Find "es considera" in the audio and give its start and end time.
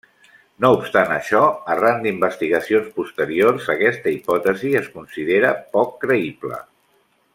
4.81-5.53